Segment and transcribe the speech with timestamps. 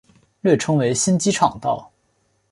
[0.41, 1.91] 略称为新机场道。